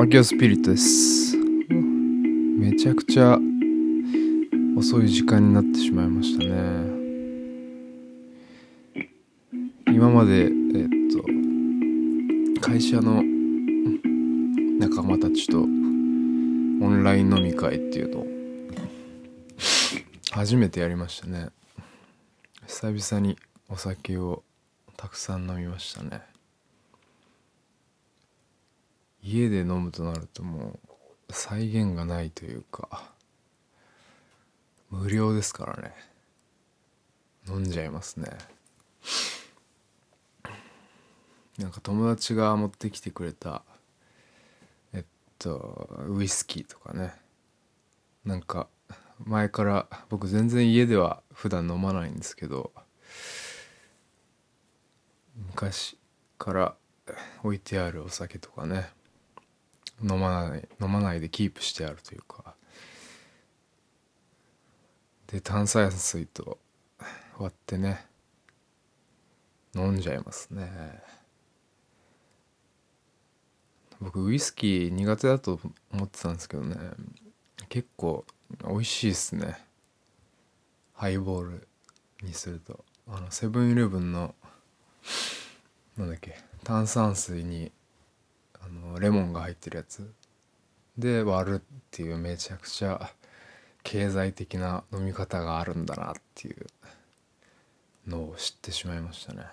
[0.00, 1.36] アキオスピリットです。
[1.36, 3.36] めちゃくちゃ
[4.74, 6.54] 遅い時間になってしまいましたね。
[9.88, 10.50] 今までえっ
[11.12, 13.22] と会社の
[14.78, 18.26] 仲間たちとオンライン飲み会っていうのを
[20.30, 21.50] 初めてやりましたね。
[22.66, 23.36] 久々に
[23.68, 24.44] お酒を
[24.96, 26.29] たくさん飲みましたね。
[29.22, 30.78] 家で飲むとなるとも
[31.28, 33.12] う再現がないというか
[34.90, 35.94] 無料ですからね。
[37.48, 38.28] 飲んじゃいますね。
[41.58, 43.62] なんか友達が持ってきてくれた
[44.92, 45.04] えっ
[45.38, 47.14] とウイスキーとかね。
[48.24, 48.68] なんか
[49.24, 52.72] 前から僕全然家では普段飲まないんですけど
[55.36, 55.98] 昔
[56.38, 56.74] から
[57.42, 58.90] 置いてあるお酒とかね。
[60.02, 62.54] 飲まない飲まないでキープしてあるというか。
[65.26, 66.58] で炭酸水と
[67.38, 68.04] 割ってね
[69.74, 70.68] 飲んじゃいますね。
[74.00, 75.60] 僕ウイスキー苦手だと
[75.92, 76.76] 思ってたんですけどね。
[77.68, 78.24] 結構
[78.66, 79.64] 美味しいっすね。
[80.94, 81.68] ハイボール
[82.22, 82.84] にすると。
[83.06, 84.34] あのセブンイレブンの
[85.96, 87.72] なんだっけ炭酸水に
[89.00, 90.12] レモンが入ってるやつ。
[90.98, 93.10] で割るっていうめちゃくちゃ
[93.82, 96.66] 経済的な飲み方があるんだなっていう
[98.06, 99.44] のを知ってしまいましたね。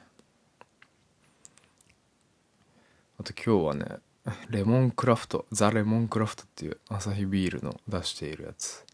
[3.19, 4.01] あと今日はね
[4.49, 8.85] レモンクラフトザ・レモンクラフトっていうアサヒビールの出しているやつ。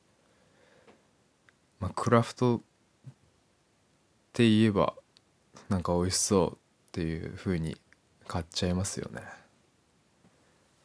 [1.80, 2.62] まあクラフトっ
[4.32, 4.94] て言えば
[5.70, 6.58] なんか美味しそうっ
[6.92, 7.78] ていう風に
[8.28, 9.22] 買っちゃいますよね。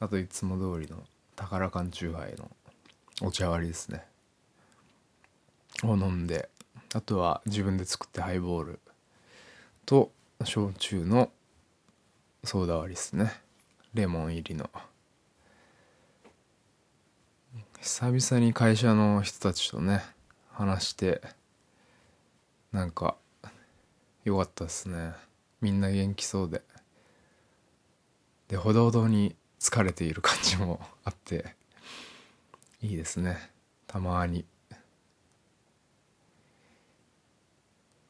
[0.01, 1.03] あといつも通りの
[1.35, 2.51] 宝缶チューハイの
[3.21, 4.05] お茶割りですね。
[5.83, 6.49] を飲んで
[6.95, 8.81] あとは自分で作ってハイボール。
[9.87, 10.13] と
[10.45, 11.31] 焼酎の
[12.45, 13.33] ソーダ割りですね。
[13.95, 14.71] レモン入りの。
[17.81, 20.03] 久々に会社の人たちとね
[20.51, 21.23] 話して
[22.73, 23.17] なんか
[24.25, 25.13] 良かったですね。
[25.61, 26.63] みんな元気そうで。
[28.49, 31.55] でほどほどに疲れている感じも あって
[32.81, 33.51] いいですね。
[33.87, 34.45] たまに。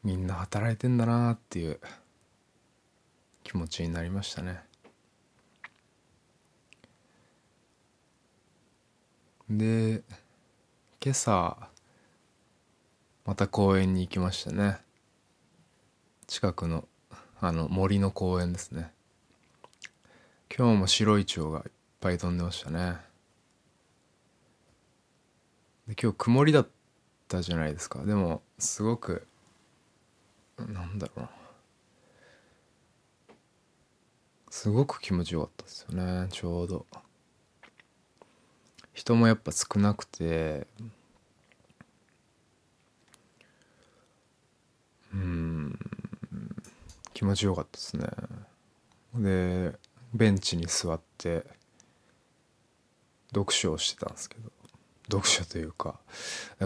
[0.04, 1.80] みんな働いてんだなっていう
[3.42, 4.62] 気持ちになりましたね。
[9.50, 10.02] で
[11.00, 11.68] 今朝
[13.24, 14.78] また公園に行きましたね。
[16.26, 16.86] 近くの
[17.40, 18.92] あの森の公園ですね。
[20.58, 21.64] 今日も白い蝶がいっ
[22.00, 22.96] ぱい飛んでましたね。
[25.86, 26.68] で今日曇りだっ
[27.28, 28.04] たじゃないですか。
[28.04, 29.24] でもすごく
[30.58, 31.30] なんだろうな。
[34.50, 36.26] すごく気持ちよかったですよね。
[36.32, 36.86] ちょうど。
[38.92, 40.66] 人もやっぱ少なくて。
[45.14, 45.78] うん。
[47.14, 48.08] 気持ちよかったですね。
[49.14, 51.44] でベンチに座って
[53.30, 54.50] 読書をしてたんですけど。
[55.10, 55.98] 読書というか。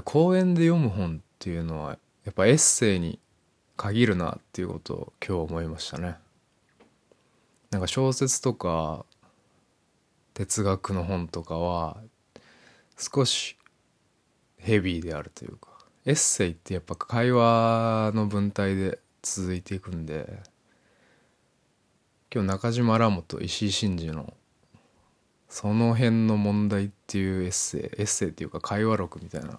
[0.04, 3.19] 公園で読む本っていうのはやっぱエッセイに
[3.76, 6.16] 限るなっていうことを今日思いましたね。
[7.70, 9.06] なんか小説とか
[10.34, 11.98] 哲学の本とかは
[12.98, 13.56] 少し
[14.58, 15.72] ヘビーであるというか。
[16.04, 20.42] エッセイってやっぱ会話の文体で続いていくんで
[22.34, 24.32] 今日中島ラモと石井真二の
[25.50, 29.59] その辺の問題っていうエッセイエッセイっていうか会話録みたいな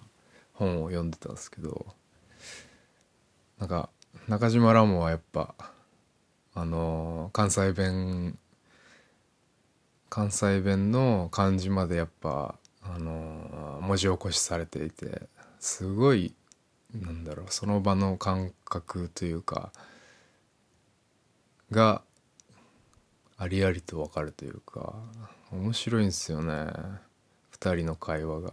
[0.54, 1.86] 本を読んでたんですけど
[3.60, 3.90] なんか
[4.26, 5.54] 中島ラモはやっぱ
[6.52, 8.36] あの関西弁
[10.08, 15.28] 関西弁の漢字までやっぱあの文字起こしされていて
[15.60, 16.34] すごい
[16.92, 19.70] なんだろうその場の感覚というか
[21.70, 22.02] が
[23.36, 24.94] ありありと分かるというか
[25.50, 26.52] 面白いんですよね
[27.58, 28.52] 2人の会話が。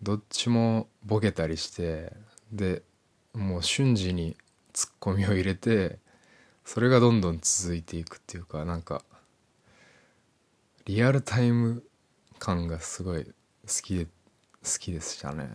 [0.00, 2.12] どっちもボケたりして
[2.52, 2.82] で
[3.34, 4.36] もう瞬時に
[4.72, 5.98] ツッコミを入れて
[6.64, 9.02] それがどんどん続いていくっていうかなんか
[10.84, 11.82] リアルタイム
[12.38, 13.32] 感がすごい好
[13.82, 14.10] きで好
[14.78, 15.48] きでしたね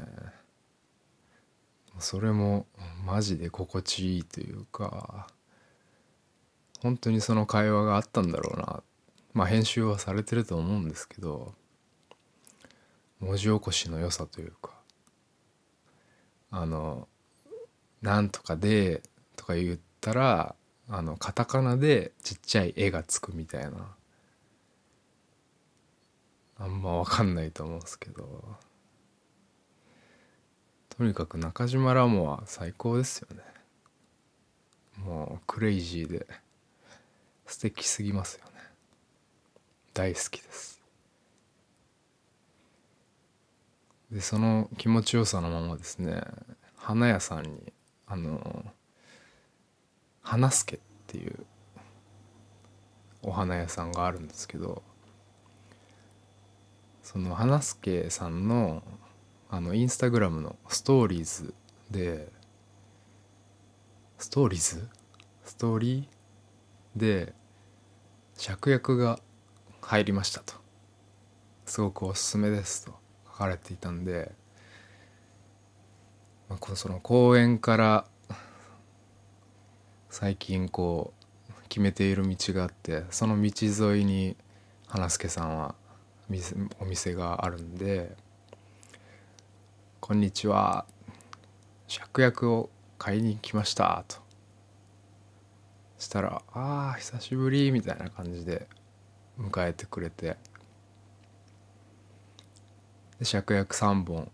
[1.99, 2.65] それも
[3.05, 5.27] マジで心地いいというか
[6.83, 8.83] 本当にその会話があったんだろうな。
[9.33, 11.55] まあ編集はされてると思うんですけど
[13.19, 14.69] 文字起こしの良さというか
[16.51, 17.07] あの
[18.03, 19.01] 「なんとかで」
[19.35, 20.55] とか言ったら
[20.87, 23.95] あのカタカナでちっちゃい絵がつくみたいな。
[26.59, 28.57] あんま分かんないと思うんですけど。
[30.89, 33.41] とにかく中島ラモは最高ですよね。
[35.03, 36.27] もうクレイジーで。
[37.53, 38.51] 素敵すぎますよね。
[39.93, 40.81] 大好きです。
[44.11, 46.23] でその気持ちよさのままですね
[46.75, 47.71] 花屋さんに
[48.07, 48.65] あの
[50.23, 51.45] 花助っていう
[53.21, 54.81] お花屋さんがあるんですけど
[57.03, 58.81] その花助さんの
[59.51, 61.53] あのインスタグラムのストーリーズ
[61.91, 62.29] で
[64.17, 64.89] ストーリーズ？
[65.45, 67.33] ストーリーで
[68.37, 69.19] 芍薬が
[69.81, 70.53] 入りましたと
[71.65, 72.93] すごくおすすめですと
[73.25, 74.31] 書かれていたんで、
[76.49, 78.05] まあ、その公園から
[80.09, 81.13] 最近こ
[81.49, 83.51] う決めている道があってその道
[83.91, 84.35] 沿いに
[84.87, 85.75] 花助さんは
[86.79, 88.15] お店があるんで
[89.99, 90.85] こんにちは。
[91.87, 94.22] 芍薬を買いに来ました」と。
[96.03, 98.67] したら「ああ久しぶり」みたいな感じで
[99.39, 100.37] 迎えてくれて。
[103.19, 104.31] で芍薬3本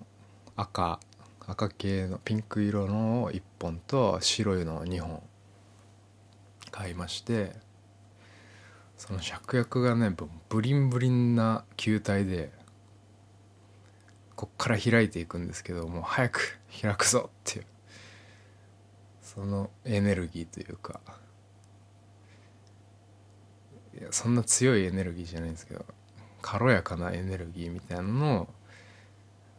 [0.55, 0.99] 赤
[1.45, 5.21] 赤系のピンク色の1本と白いの2本
[6.71, 7.55] 買いまして。
[8.97, 10.13] その芍薬がね
[10.49, 12.51] ブリンブリンな球体で
[14.35, 17.65] こっから開いていくんですけどもう早く開くぞっていう
[19.21, 20.99] そのエネルギーというか。
[23.97, 25.85] いやそんな強いエネルギーじゃないんですけど
[26.41, 28.47] 軽やかなエネルギーみたいなのを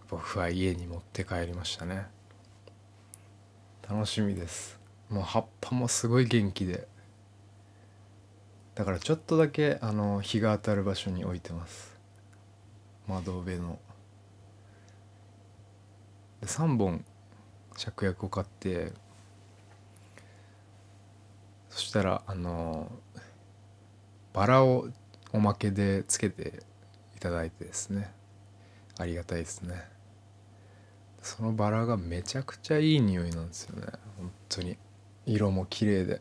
[0.08, 2.06] 僕は家に持って帰りましたね。
[3.88, 4.80] 楽しみです。
[5.08, 6.88] もう葉っぱもすごい元気で。
[8.74, 11.96] だからちょっとだけあの日が当たる場所に置いてます。
[13.06, 13.78] 窓辺の。
[16.40, 17.04] で3本
[17.76, 18.92] 芍薬を買って
[21.68, 22.90] そしたらあの
[24.32, 24.88] バラを
[25.32, 26.62] おまけでつけて
[27.16, 28.12] いただいてですね。
[28.98, 29.82] ありがたいですね。
[31.22, 33.86] そのバラがめちゃくちゃいい匂いなんですよね。
[34.18, 34.76] 本当に。
[35.26, 36.20] 色も綺麗で。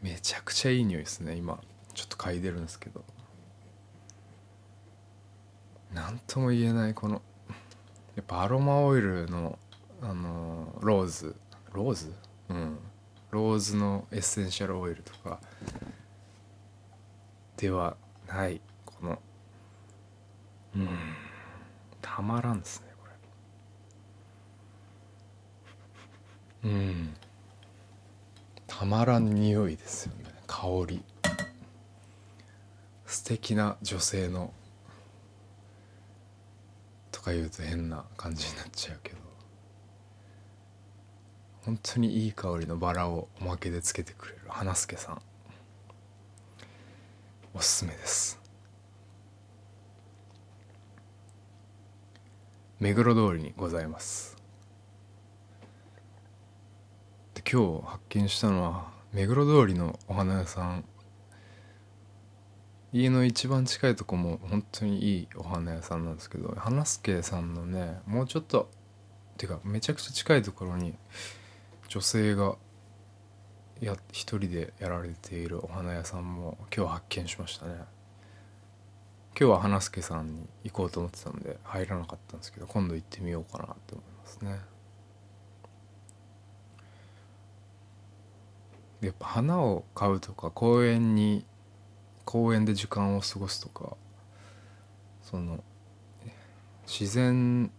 [0.00, 1.34] めちゃくちゃいい匂いですね。
[1.34, 1.58] 今
[1.94, 3.04] ちょっと嗅いでるんですけど。
[5.92, 7.22] 何とも言えないこの
[8.16, 9.58] やっぱアロマオイルの
[10.02, 11.36] あのローズ。
[11.74, 12.14] ローズ？
[12.48, 12.78] うん。
[13.30, 15.40] ローズのエッセンシャルオイルとか
[17.56, 19.18] ではないこの
[20.76, 20.88] うん
[22.00, 23.06] たまらんですねこ
[26.64, 26.70] れ。
[26.70, 27.14] うん。
[28.66, 31.02] たまらん匂いですよね香り。
[33.04, 34.52] 素敵な女性の
[37.24, 39.16] か言うと変な感じになっちゃうけど
[41.64, 45.22] 本当にいい香りのバラをおまけでつけてくれる花助さん。
[47.54, 48.38] おすすめです。
[52.78, 54.36] 目黒通りにございます。
[57.32, 60.84] で今日発見したのは目黒通りのお花屋さん。
[62.92, 68.68] 家の一番近いとこも本当にいいお花屋さんなんですけど花助さんのねもうちょっと
[69.32, 70.94] っていうかめちゃくちゃ近いところに
[71.94, 72.56] 女性が
[73.80, 77.74] や一人でやられているお花屋さんも今日発見しましたね。
[77.76, 77.86] 今
[79.38, 84.58] 日は花助さんに行こうと思ってたんで入らなかったんですけど今度行ってみようかなって思いますね。
[89.00, 91.46] やっぱ花を買うとか公園に
[92.24, 93.96] 公園で時間を過ごすとか
[95.22, 95.62] その
[96.88, 97.70] 自然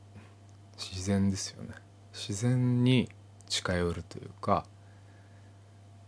[0.77, 1.71] 自然ですよね。
[2.13, 3.09] 自然に
[3.47, 4.65] 近寄るというか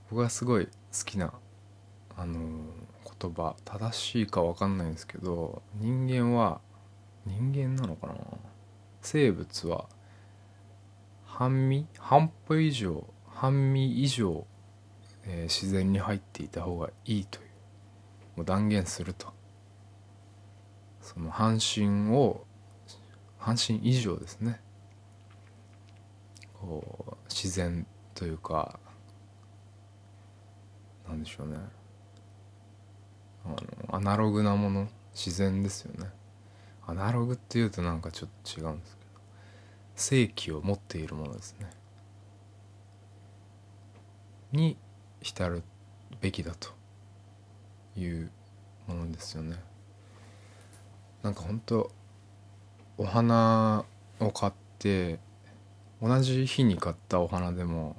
[0.10, 0.72] 僕がすごい好
[1.06, 1.34] きな
[2.16, 2.40] あの
[3.20, 6.62] 言葉正しいか分かんないんですけど人間は
[7.26, 8.16] 人間なのかな？
[9.02, 9.86] 生物は
[11.26, 14.46] 半身半歩以上半身以上、
[15.26, 17.48] えー、自然に入っていた方がいいという
[18.38, 19.36] もう断言すると。
[21.02, 22.46] その半身を
[23.38, 24.60] 半身以上ですね。
[26.60, 28.80] こ自然というか
[31.08, 31.58] なんでしょうね。
[33.46, 36.10] あのアナログなもの自然ですよね。
[36.86, 39.22] アナログっていうとなんかちょっと違うんですけど
[39.96, 41.70] 正気を持っているものですね。
[44.52, 44.78] に
[45.22, 45.64] 浸る
[46.22, 46.70] べきだと
[47.96, 48.32] いう
[48.88, 49.58] ものですよね。
[51.24, 51.92] なんか本当
[52.98, 53.86] お花
[54.20, 55.20] を買って
[56.02, 57.96] 同じ日に買ったお花でも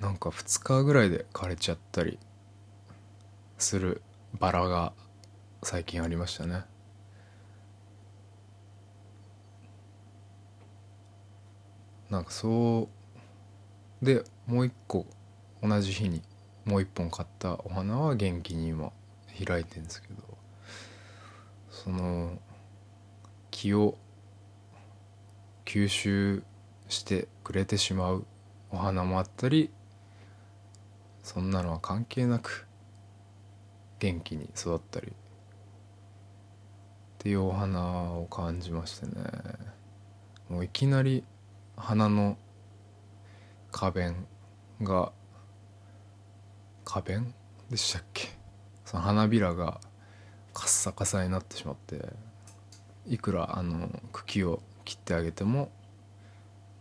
[0.00, 2.18] なんか2日ぐらいで枯れちゃったり
[3.56, 4.02] する
[4.38, 4.92] バラが
[5.62, 6.64] 最近ありましたね。
[12.10, 12.88] なんかそ
[14.02, 15.06] うでもう一個
[15.62, 16.20] 同じ日に
[16.66, 18.92] もう一本買ったお花は元気に今
[19.46, 20.22] 開いてるんですけど
[21.70, 22.38] その
[23.50, 23.96] 気を
[25.72, 26.42] 吸収
[26.90, 28.26] してくれてしまう
[28.70, 29.70] お花もあったり
[31.22, 32.66] そんなのは関係なく
[33.98, 35.12] 元気に育ったりっ
[37.16, 39.12] ていうお花を感じましてね。
[40.50, 41.24] もういきなり
[41.74, 42.36] 花の
[43.70, 44.26] 花弁
[44.82, 45.10] が
[46.84, 47.34] 花弁
[47.70, 48.28] でしたっけ？
[48.84, 49.80] その花びらが
[50.52, 52.12] カッサカサになってしまって
[53.06, 55.70] いくらあの茎を切ってあげても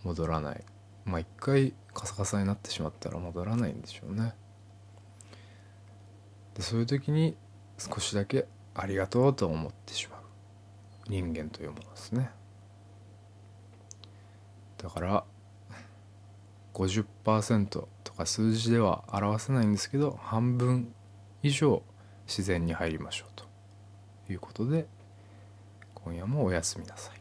[0.03, 0.63] 戻らない。
[1.05, 4.34] まあ一回カサカサになってしまったら戻らないんでしょうね。
[6.55, 7.38] でそういう時に
[7.77, 10.22] 少しだけありがとうと思ってしまう。
[11.08, 12.31] 人間というものですね。
[14.77, 15.24] だから
[16.74, 17.65] 50%
[18.03, 20.93] とか数字では表せないんですけど半分
[21.43, 21.84] 以上
[22.27, 23.46] 自然に入りましょうと
[24.31, 24.88] いうことで
[25.93, 27.20] 今夜もおやすみなさい。